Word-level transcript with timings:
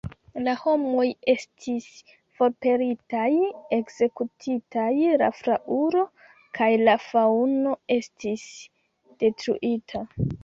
La 0.45 0.53
homoj 0.59 1.03
estis 1.31 1.83
forpelitaj, 2.37 3.27
ekzekutitaj; 3.77 4.87
la 5.23 5.29
flaŭro 5.41 6.01
kaj 6.61 6.69
la 6.89 6.95
faŭno 7.09 7.75
estis 7.99 8.47
detruita. 9.25 10.03